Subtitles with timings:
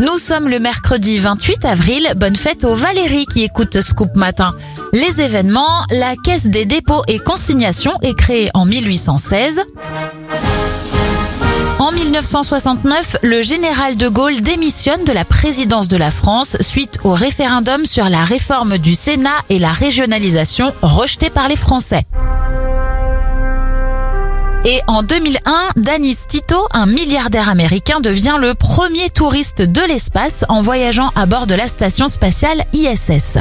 [0.00, 2.12] Nous sommes le mercredi 28 avril.
[2.16, 4.52] Bonne fête aux Valérie qui écoutent Scoop Matin.
[4.92, 9.60] Les événements, la Caisse des dépôts et consignations est créée en 1816.
[11.80, 17.12] En 1969, le général de Gaulle démissionne de la présidence de la France suite au
[17.12, 22.04] référendum sur la réforme du Sénat et la régionalisation rejetée par les Français.
[24.64, 30.62] Et en 2001, Danis Tito, un milliardaire américain, devient le premier touriste de l'espace en
[30.62, 33.38] voyageant à bord de la station spatiale ISS.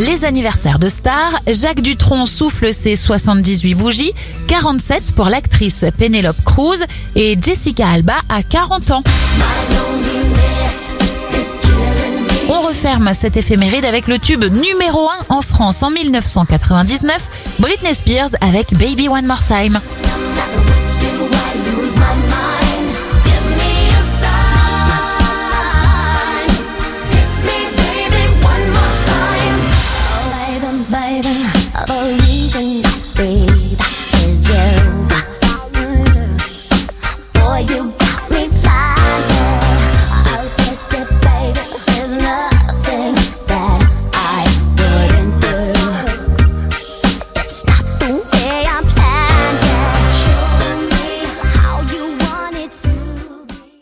[0.00, 4.12] Les anniversaires de stars, Jacques Dutronc souffle ses 78 bougies,
[4.46, 6.78] 47 pour l'actrice Penelope Cruz
[7.14, 9.02] et Jessica Alba à 40 ans
[12.78, 18.72] referme cette éphéméride avec le tube numéro 1 en France en 1999, Britney Spears avec
[18.72, 19.80] Baby One More Time.